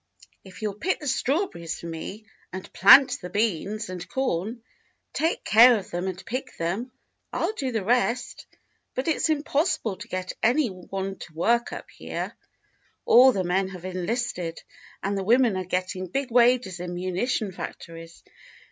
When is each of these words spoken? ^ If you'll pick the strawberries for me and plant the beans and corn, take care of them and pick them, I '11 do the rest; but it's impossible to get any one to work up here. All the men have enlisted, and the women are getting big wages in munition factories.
^ 0.19 0.23
If 0.43 0.63
you'll 0.63 0.73
pick 0.79 0.99
the 0.99 1.05
strawberries 1.07 1.79
for 1.79 1.85
me 1.85 2.25
and 2.51 2.73
plant 2.73 3.19
the 3.21 3.29
beans 3.29 3.87
and 3.87 4.09
corn, 4.09 4.63
take 5.13 5.43
care 5.43 5.77
of 5.77 5.91
them 5.91 6.07
and 6.07 6.25
pick 6.25 6.57
them, 6.57 6.91
I 7.31 7.41
'11 7.43 7.55
do 7.59 7.71
the 7.71 7.83
rest; 7.85 8.47
but 8.95 9.07
it's 9.07 9.29
impossible 9.29 9.97
to 9.97 10.07
get 10.07 10.33
any 10.41 10.69
one 10.71 11.19
to 11.19 11.33
work 11.35 11.71
up 11.71 11.91
here. 11.91 12.35
All 13.05 13.31
the 13.31 13.43
men 13.43 13.67
have 13.67 13.85
enlisted, 13.85 14.59
and 15.03 15.15
the 15.15 15.23
women 15.23 15.55
are 15.55 15.65
getting 15.65 16.07
big 16.07 16.31
wages 16.31 16.79
in 16.79 16.95
munition 16.95 17.51
factories. 17.51 18.23